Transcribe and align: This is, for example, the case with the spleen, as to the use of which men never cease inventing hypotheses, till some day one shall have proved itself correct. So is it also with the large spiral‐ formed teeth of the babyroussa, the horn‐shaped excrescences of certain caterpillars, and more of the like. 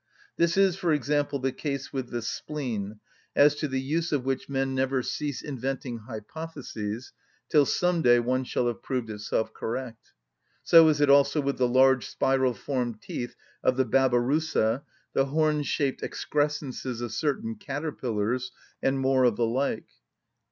This 0.35 0.57
is, 0.57 0.75
for 0.75 0.91
example, 0.91 1.37
the 1.37 1.51
case 1.51 1.93
with 1.93 2.09
the 2.09 2.23
spleen, 2.23 2.99
as 3.35 3.53
to 3.53 3.67
the 3.67 3.79
use 3.79 4.11
of 4.11 4.25
which 4.25 4.49
men 4.49 4.73
never 4.73 5.03
cease 5.03 5.43
inventing 5.43 5.99
hypotheses, 5.99 7.13
till 7.49 7.67
some 7.67 8.01
day 8.01 8.19
one 8.19 8.43
shall 8.43 8.65
have 8.65 8.81
proved 8.81 9.11
itself 9.11 9.53
correct. 9.53 10.13
So 10.63 10.89
is 10.89 11.01
it 11.01 11.11
also 11.11 11.39
with 11.39 11.59
the 11.59 11.67
large 11.67 12.07
spiral‐ 12.07 12.57
formed 12.57 12.99
teeth 12.99 13.35
of 13.63 13.77
the 13.77 13.85
babyroussa, 13.85 14.81
the 15.13 15.25
horn‐shaped 15.25 16.01
excrescences 16.01 17.01
of 17.03 17.11
certain 17.13 17.53
caterpillars, 17.53 18.51
and 18.81 18.97
more 18.99 19.23
of 19.25 19.35
the 19.35 19.45
like. 19.45 19.85